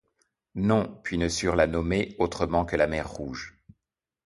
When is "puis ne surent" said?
1.03-1.55